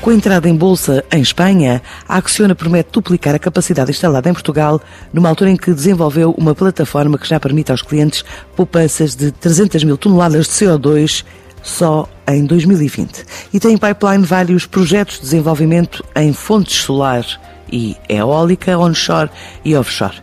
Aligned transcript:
Com 0.00 0.08
a 0.08 0.14
entrada 0.14 0.48
em 0.48 0.56
bolsa 0.56 1.04
em 1.12 1.20
Espanha, 1.20 1.82
a 2.08 2.16
Acciona 2.16 2.54
promete 2.54 2.88
duplicar 2.90 3.34
a 3.34 3.38
capacidade 3.38 3.90
instalada 3.90 4.30
em 4.30 4.32
Portugal, 4.32 4.80
numa 5.12 5.28
altura 5.28 5.50
em 5.50 5.56
que 5.58 5.74
desenvolveu 5.74 6.34
uma 6.38 6.54
plataforma 6.54 7.18
que 7.18 7.28
já 7.28 7.38
permite 7.38 7.70
aos 7.70 7.82
clientes 7.82 8.24
poupanças 8.56 9.14
de 9.14 9.30
300 9.30 9.84
mil 9.84 9.98
toneladas 9.98 10.46
de 10.46 10.52
CO2 10.52 11.22
só 11.62 12.08
em 12.26 12.46
2020. 12.46 13.26
E 13.52 13.60
tem 13.60 13.74
em 13.74 13.78
pipeline 13.78 14.24
vários 14.24 14.64
projetos 14.64 15.16
de 15.16 15.22
desenvolvimento 15.22 16.02
em 16.16 16.32
fontes 16.32 16.76
solar 16.76 17.26
e 17.70 17.94
eólica, 18.08 18.78
onshore 18.78 19.28
e 19.62 19.76
offshore. 19.76 20.16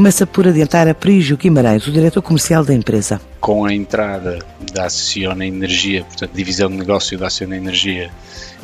Começa 0.00 0.26
por 0.26 0.48
adiantar 0.48 0.88
a 0.88 0.94
Prígio 0.94 1.36
Guimarães, 1.36 1.86
o 1.86 1.92
diretor 1.92 2.22
comercial 2.22 2.64
da 2.64 2.72
empresa. 2.72 3.20
Com 3.38 3.66
a 3.66 3.74
entrada 3.74 4.38
da 4.72 4.86
Acciona 4.86 5.44
Energia, 5.44 6.04
portanto, 6.04 6.30
divisão 6.32 6.70
de 6.70 6.78
negócio 6.78 7.18
da 7.18 7.26
Acciona 7.26 7.54
Energia 7.54 8.10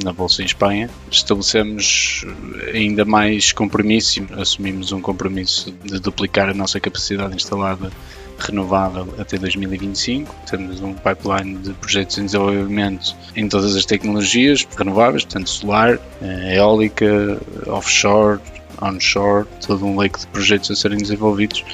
na 0.02 0.14
Bolsa 0.14 0.40
em 0.40 0.46
Espanha, 0.46 0.88
estabelecemos 1.10 2.24
ainda 2.72 3.04
mais 3.04 3.52
compromisso, 3.52 4.26
assumimos 4.38 4.92
um 4.92 5.00
compromisso 5.02 5.74
de 5.84 6.00
duplicar 6.00 6.48
a 6.48 6.54
nossa 6.54 6.80
capacidade 6.80 7.37
instalada 7.37 7.92
renovável 8.38 9.09
até 9.18 9.38
2025. 9.38 10.34
Temos 10.51 10.80
um 10.80 10.95
pipeline 10.95 11.56
de 11.59 11.73
projetos 11.74 12.18
em 12.18 12.26
desenvolvimento 12.26 13.16
em 13.34 13.48
todas 13.48 13.74
as 13.74 13.84
tecnologias 13.84 14.66
renováveis, 14.76 15.24
portanto 15.24 15.51
solar, 15.51 15.98
eh, 16.23 16.57
eólica, 16.57 17.40
offshore, 17.66 18.40
onshore, 18.80 19.46
todo 19.66 19.84
um 19.84 19.98
leque 19.98 20.20
de 20.20 20.26
projetos 20.29 20.70
a 20.70 20.76
serem 20.76 20.98
desenvolvidos 20.98 21.64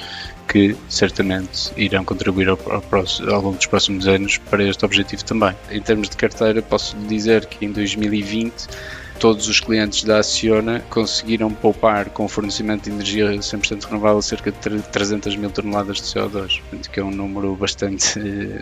que 0.47 0.75
certamente 0.89 1.71
irão 1.77 2.03
contribuir 2.03 2.49
ao, 2.49 2.59
ao, 2.67 2.83
ao, 3.33 3.41
longo 3.41 3.57
dos 3.57 3.65
próximos 3.65 4.07
anos 4.07 4.37
para 4.37 4.63
este 4.63 4.85
objetivo 4.85 5.23
também. 5.23 5.55
Em 5.71 5.81
termos 5.81 6.09
de 6.09 6.17
carteira, 6.17 6.61
posso 6.61 6.95
dizer 7.07 7.45
que 7.45 7.65
em 7.65 7.71
2020 7.71 8.67
todos 9.19 9.47
os 9.47 9.59
clientes 9.59 10.03
da 10.03 10.19
Acciona 10.19 10.81
conseguiram 10.89 11.51
poupar 11.51 12.09
com 12.09 12.25
o 12.25 12.27
fornecimento 12.27 12.83
de 12.83 12.91
energia 12.91 13.25
100% 13.31 13.85
renovável 13.85 14.21
cerca 14.21 14.51
de 14.51 14.81
300 14.81 15.35
mil 15.35 15.49
toneladas 15.49 15.97
de 15.97 16.03
CO2, 16.03 16.61
que 16.91 16.99
é 16.99 17.03
um 17.03 17.11
número 17.11 17.55
bastante, 17.55 18.19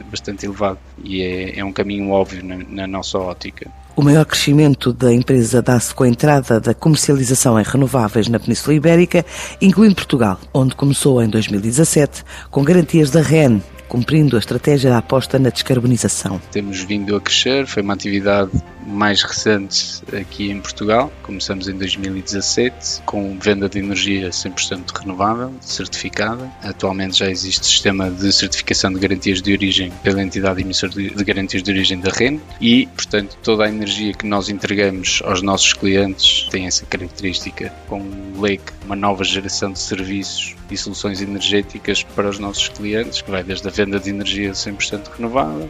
bastante 0.09 0.45
elevado 0.45 0.79
e 1.03 1.22
é, 1.22 1.59
é 1.59 1.66
um 1.66 1.72
caminho 1.72 2.09
óbvio 2.09 2.44
na, 2.44 2.57
na 2.57 2.88
nossa 2.88 3.17
ótica. 3.17 3.69
O 3.95 4.02
maior 4.02 4.25
crescimento 4.25 4.94
da 4.94 5.13
empresa 5.13 5.61
dá-se 5.61 5.94
com 5.94 6.03
a 6.03 6.07
entrada 6.07 6.59
da 6.59 6.73
comercialização 6.73 7.59
em 7.59 7.63
renováveis 7.63 8.27
na 8.29 8.39
Península 8.39 8.73
Ibérica, 8.73 9.25
incluindo 9.61 9.95
Portugal, 9.95 10.39
onde 10.53 10.75
começou 10.75 11.22
em 11.22 11.27
2017 11.27 12.23
com 12.49 12.63
garantias 12.63 13.09
da 13.09 13.22
REN 13.22 13.61
cumprindo 13.91 14.38
a 14.38 14.39
estratégia 14.39 14.89
da 14.89 14.99
aposta 14.99 15.38
na 15.38 15.49
descarbonização. 15.49 16.41
Temos 16.49 16.79
vindo 16.79 17.13
a 17.13 17.19
crescer, 17.19 17.67
foi 17.67 17.83
uma 17.83 17.94
atividade 17.94 18.49
mais 18.85 19.23
recente 19.23 20.01
aqui 20.15 20.49
em 20.49 20.59
Portugal. 20.59 21.11
Começamos 21.23 21.67
em 21.67 21.77
2017 21.77 23.01
com 23.05 23.38
venda 23.39 23.69
de 23.69 23.79
energia 23.79 24.29
100% 24.29 24.97
renovável, 24.97 25.53
certificada. 25.61 26.51
Atualmente 26.63 27.19
já 27.19 27.29
existe 27.29 27.65
sistema 27.65 28.09
de 28.09 28.31
certificação 28.31 28.93
de 28.93 28.99
garantias 28.99 29.41
de 29.41 29.53
origem 29.53 29.91
pela 30.03 30.21
entidade 30.21 30.61
emissora 30.61 30.91
de 30.91 31.23
garantias 31.23 31.63
de 31.63 31.72
origem 31.72 32.00
da 32.00 32.11
REN 32.11 32.39
e, 32.59 32.88
portanto, 32.88 33.38
toda 33.44 33.66
a 33.66 33.69
energia 33.69 34.13
que 34.13 34.25
nós 34.25 34.50
entregamos 34.50 35.22
aos 35.25 35.41
nossos 35.41 35.73
clientes 35.73 36.47
tem 36.50 36.67
essa 36.67 36.85
característica, 36.85 37.73
com 37.88 38.00
um 38.00 38.41
leque, 38.41 38.72
uma 38.85 38.95
nova 38.95 39.23
geração 39.23 39.72
de 39.72 39.79
serviços 39.79 40.56
e 40.69 40.77
soluções 40.77 41.22
energéticas 41.22 42.03
para 42.03 42.29
os 42.29 42.39
nossos 42.39 42.69
clientes, 42.69 43.22
que 43.22 43.29
vai 43.29 43.44
desde 43.44 43.67
a 43.67 43.72
venda 43.72 44.00
de 44.00 44.09
energia 44.09 44.51
100% 44.51 45.09
renovável, 45.17 45.69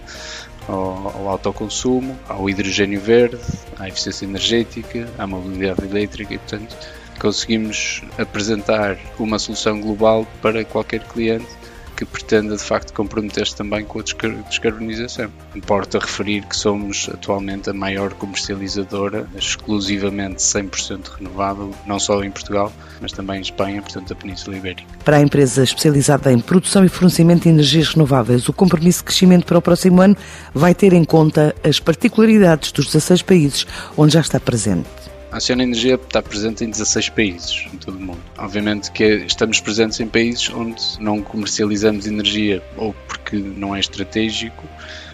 ao, 0.68 1.30
autoconsumo, 1.30 2.18
ao 2.28 2.50
hidrogênio 2.50 3.00
verde, 3.00 3.38
à 3.80 3.88
eficiência 3.88 4.26
energética, 4.26 5.08
à 5.18 5.26
mobilidade 5.26 5.84
elétrica 5.84 6.34
e, 6.34 6.38
portanto, 6.38 6.76
conseguimos 7.20 8.02
apresentar 8.18 8.98
uma 9.20 9.38
solução 9.38 9.80
global 9.80 10.26
para 10.42 10.66
qualquer 10.66 11.02
cliente 11.04 11.61
que 12.02 12.06
pretenda 12.06 12.58
de 12.58 12.64
facto 12.64 12.94
comprometer-se 12.94 13.56
também 13.56 13.86
com 13.86 14.00
a 14.00 14.02
descarbonização. 14.02 15.30
Importa 15.56 16.00
referir 16.00 16.44
que 16.48 16.56
somos 16.56 17.08
atualmente 17.14 17.70
a 17.70 17.74
maior 17.74 18.12
comercializadora 18.14 19.28
exclusivamente 19.36 20.38
100% 20.38 21.18
renovável, 21.20 21.72
não 21.86 22.00
só 22.00 22.24
em 22.24 22.32
Portugal, 22.32 22.74
mas 23.00 23.12
também 23.12 23.38
em 23.38 23.42
Espanha, 23.42 23.84
portanto 23.84 24.14
a 24.14 24.16
Península 24.16 24.58
Ibérica. 24.58 24.84
Para 25.06 25.18
a 25.18 25.22
empresa 25.22 25.64
especializada 25.64 26.32
em 26.34 26.40
produção 26.40 26.84
e 26.84 26.90
fornecimento 26.90 27.44
de 27.44 27.50
energias 27.50 27.90
renováveis, 27.90 28.50
o 28.50 28.54
compromisso 28.54 29.00
de 29.00 29.06
crescimento 29.06 29.46
para 29.46 29.60
o 29.60 29.62
próximo 29.62 30.02
ano 30.02 30.18
vai 30.56 30.74
ter 30.74 30.94
em 30.94 31.04
conta 31.04 31.56
as 31.64 31.80
particularidades 31.80 32.72
dos 32.72 32.88
16 32.88 33.22
países 33.22 33.68
onde 33.96 34.14
já 34.14 34.22
está 34.22 34.40
presente. 34.40 35.01
A 35.32 35.38
Acciona 35.38 35.64
Energia 35.64 35.96
está 35.96 36.22
presente 36.22 36.66
em 36.66 36.70
16 36.70 37.08
países 37.10 37.66
em 37.74 37.78
todo 37.78 37.96
o 37.96 38.02
mundo. 38.02 38.22
Obviamente 38.38 38.92
que 38.92 39.06
estamos 39.26 39.62
presentes 39.62 39.98
em 40.02 40.08
países 40.08 40.50
onde 40.50 40.82
não 41.00 41.22
comercializamos 41.22 42.06
energia 42.06 42.62
ou 42.76 42.94
porque 43.08 43.38
não 43.38 43.74
é 43.74 43.80
estratégico 43.80 44.68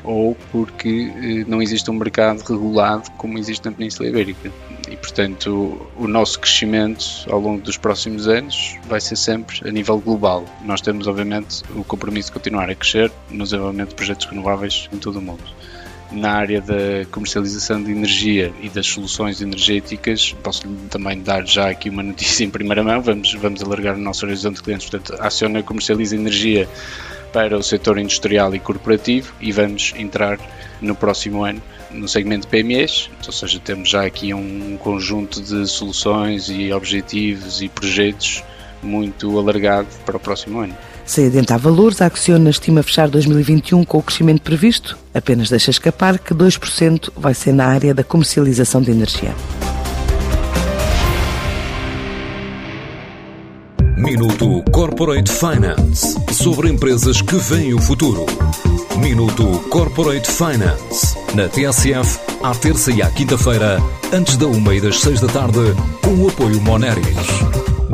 ou 0.04 0.36
porque 0.52 1.12
eh, 1.16 1.46
não 1.48 1.62
existe 1.62 1.92
um 1.92 1.94
mercado 1.94 2.42
regulado 2.42 3.12
como 3.12 3.38
existe 3.38 3.64
na 3.66 3.72
Península 3.72 4.10
Ibérica. 4.10 4.52
E, 4.90 4.96
portanto, 4.98 5.88
o 5.96 6.08
nosso 6.08 6.40
crescimento 6.40 7.06
ao 7.30 7.40
longo 7.40 7.62
dos 7.62 7.78
próximos 7.78 8.28
anos 8.28 8.76
vai 8.88 9.00
ser 9.00 9.18
sempre 9.18 9.70
a 9.70 9.72
nível 9.72 10.00
global. 10.00 10.46
Nós 10.64 10.82
temos, 10.82 11.06
obviamente, 11.06 11.62
o 11.76 11.84
compromisso 11.84 12.30
de 12.30 12.34
continuar 12.34 12.70
a 12.72 12.74
crescer 12.74 13.12
no 13.30 13.44
desenvolvimento 13.44 13.90
de 13.90 13.96
projetos 13.96 14.26
renováveis 14.26 14.90
em 14.92 14.98
todo 14.98 15.20
o 15.20 15.22
mundo 15.22 15.44
na 16.12 16.32
área 16.32 16.62
da 16.62 17.06
comercialização 17.12 17.84
de 17.84 17.92
energia 17.92 18.54
e 18.62 18.70
das 18.70 18.88
soluções 18.88 19.42
energéticas, 19.42 20.34
posso 20.44 20.68
também 20.90 21.22
dar 21.22 21.46
já 21.46 21.70
aqui 21.70 21.90
uma 21.90 22.04
notícia 22.04 22.44
em 22.44 22.50
primeira 22.50 22.84
mão, 22.84 23.02
vamos, 23.02 23.34
vamos 23.36 23.62
alargar 23.62 23.96
o 23.96 24.00
nosso 24.00 24.26
horizonte 24.26 24.58
de 24.58 24.64
clientes, 24.64 24.90
portanto, 24.90 25.20
a 25.22 25.28
Aciona 25.28 25.62
comercializa 25.62 26.16
energia 26.16 26.68
para 27.34 27.58
o 27.58 27.64
setor 27.64 28.00
industrial 28.00 28.56
e 28.56 28.60
corporativo 28.60 29.34
e 29.42 29.52
vamos 29.52 29.94
entrar 29.98 30.40
no 30.82 30.96
próximo 30.96 31.44
ano 31.44 31.62
no 31.92 32.08
segmento 32.08 32.48
PMEs, 32.48 33.10
ou 33.26 33.32
seja, 33.32 33.60
temos 33.60 33.90
já 33.90 34.06
aqui 34.06 34.34
um 34.34 34.78
conjunto 34.78 35.42
de 35.42 35.68
soluções 35.68 36.50
e 36.50 36.72
objetivos 36.74 37.62
e 37.62 37.70
projetos 37.70 38.44
muito 38.82 39.38
alargado 39.40 39.88
para 40.06 40.18
o 40.18 40.20
próximo 40.20 40.60
ano. 40.60 40.76
Sem 41.08 41.28
adiantar 41.28 41.58
valores, 41.58 42.02
a 42.02 42.08
Acciona 42.08 42.50
estima 42.50 42.84
fechar 42.84 43.08
2021 43.08 43.86
com 43.86 43.98
o 43.98 44.04
crescimento 44.04 44.42
previsto. 44.42 44.98
Apenas 45.14 45.50
deixa 45.50 45.72
escapar 45.72 46.20
que 46.20 46.34
2% 46.34 47.12
vai 47.16 47.34
ser 47.34 47.54
na 47.54 47.66
área 47.66 47.94
da 47.94 48.04
comercialização 48.04 48.82
de 48.82 48.92
energia. 48.92 49.34
Minuto 53.96 54.64
Corporate 54.70 55.32
Finance 55.32 56.18
sobre 56.32 56.70
empresas 56.70 57.22
que 57.22 57.36
veem 57.38 57.74
o 57.74 57.82
futuro. 57.82 58.26
Minuto 58.98 59.60
Corporate 59.70 60.30
Finance 60.30 61.16
na 61.34 61.48
TSF, 61.48 62.20
à 62.44 62.54
terça 62.54 62.92
e 62.92 63.02
à 63.02 63.10
quinta-feira, 63.10 63.82
antes 64.12 64.36
da 64.36 64.48
uma 64.48 64.76
e 64.76 64.82
das 64.82 65.00
seis 65.00 65.22
da 65.22 65.28
tarde, 65.28 65.74
com 66.04 66.14
o 66.16 66.28
apoio 66.28 66.62
Moneris. 66.62 67.67